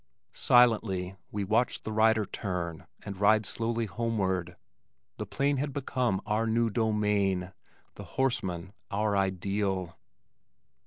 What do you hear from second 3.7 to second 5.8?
homeward. The plain had